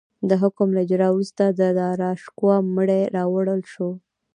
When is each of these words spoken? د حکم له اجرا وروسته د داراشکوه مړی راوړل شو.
د 0.29 0.31
حکم 0.41 0.69
له 0.75 0.81
اجرا 0.85 1.09
وروسته 1.13 1.43
د 1.59 1.61
داراشکوه 1.79 2.55
مړی 2.75 3.01
راوړل 3.15 3.61
شو. 3.71 3.89